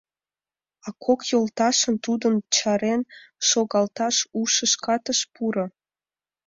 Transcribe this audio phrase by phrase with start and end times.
[0.87, 3.01] А кок йолташын тудым чарен
[3.49, 5.65] шогалташ ушышкат ыш пуро.